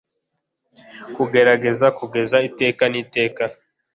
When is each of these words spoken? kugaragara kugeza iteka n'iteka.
kugaragara 1.15 1.87
kugeza 1.99 2.37
iteka 2.49 2.83
n'iteka. 2.91 3.43